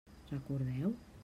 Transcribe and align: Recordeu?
Recordeu? 0.31 0.95